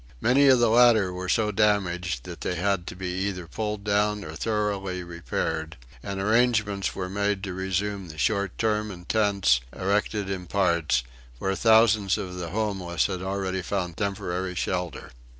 [0.19, 4.23] Many of the latter were so damaged that they had to be either pulled down
[4.23, 10.27] or thoroughly repaired, and arrangements were made to resume the short term in tents erected
[10.27, 11.03] in the parks,
[11.37, 15.11] where thousands of the homeless had already found temporary shelter.